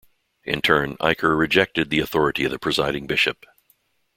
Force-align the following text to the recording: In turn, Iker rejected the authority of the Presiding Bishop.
In 0.45 0.61
turn, 0.63 0.97
Iker 0.97 1.37
rejected 1.37 1.91
the 1.91 1.99
authority 1.99 2.43
of 2.45 2.49
the 2.49 2.57
Presiding 2.57 3.05
Bishop. 3.05 3.45